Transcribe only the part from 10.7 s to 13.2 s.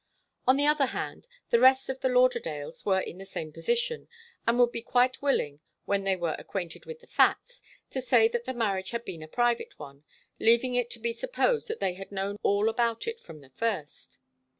it to be supposed that they had known all about it